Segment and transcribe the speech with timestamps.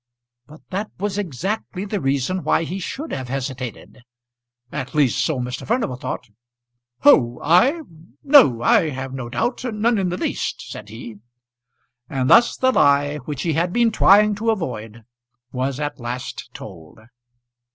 [0.47, 3.99] But that was exactly the reason why he should have hesitated!
[4.71, 5.67] At least so Mr.
[5.67, 6.27] Furnival thought.
[7.01, 7.81] "Who; I?
[8.23, 11.17] No; I have no doubt; none in the least," said he.
[12.09, 15.03] And thus the lie, which he had been trying to avoid,
[15.51, 16.97] was at last told.